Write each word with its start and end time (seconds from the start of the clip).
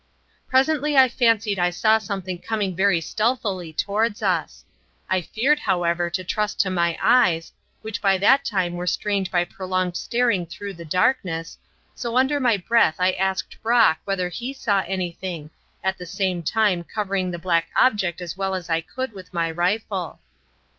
Presently 0.47 0.97
I 0.97 1.07
fancied 1.07 1.59
I 1.59 1.69
saw 1.69 1.99
something 1.99 2.39
coming 2.39 2.75
very 2.75 2.99
stealthily 2.99 3.71
towards 3.71 4.23
us. 4.23 4.65
I 5.07 5.21
feared, 5.21 5.59
however, 5.59 6.09
to 6.09 6.23
trust 6.23 6.59
to 6.61 6.71
my 6.71 6.97
eyes, 6.99 7.53
which 7.83 8.01
by 8.01 8.17
that 8.17 8.43
time 8.43 8.73
were 8.73 8.87
strained 8.87 9.29
by 9.29 9.43
prolonged 9.45 9.95
staring 9.95 10.47
through 10.47 10.73
the 10.73 10.85
darkness, 10.85 11.59
so 11.93 12.17
under 12.17 12.39
my 12.39 12.57
breath 12.57 12.95
I 12.97 13.11
asked 13.11 13.61
Brock 13.61 13.99
whether 14.03 14.29
he 14.29 14.53
saw 14.53 14.81
anything, 14.87 15.51
at 15.83 15.99
the 15.99 16.07
same 16.07 16.41
time 16.41 16.83
covering 16.83 17.29
the 17.29 17.37
dark 17.37 17.65
object 17.79 18.21
as 18.21 18.35
well 18.35 18.55
as 18.55 18.71
I 18.71 18.81
could 18.81 19.13
with 19.13 19.31
my 19.35 19.51
rifle. 19.51 20.19